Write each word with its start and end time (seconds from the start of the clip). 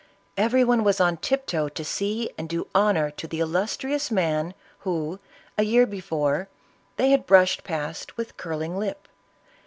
Every 0.35 0.63
one 0.63 0.83
was 0.83 0.99
on 0.99 1.17
tiptoe 1.17 1.69
to 1.69 1.85
see 1.85 2.31
and 2.35 2.49
do 2.49 2.65
honor 2.73 3.11
to 3.11 3.27
the 3.27 3.39
illustrious, 3.39 4.09
man 4.09 4.55
who, 4.79 5.19
a 5.59 5.63
year 5.63 5.85
before, 5.85 6.47
they 6.97 7.11
had 7.11 7.27
brushed 7.27 7.63
past 7.63 8.17
with 8.17 8.35
curling 8.35 8.79
lip. 8.79 9.07